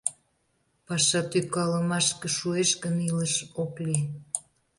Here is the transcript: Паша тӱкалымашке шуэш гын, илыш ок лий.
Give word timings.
Паша 0.87 1.21
тӱкалымашке 1.31 2.27
шуэш 2.37 2.69
гын, 2.83 2.95
илыш 3.07 3.35
ок 3.63 3.73
лий. 3.85 4.03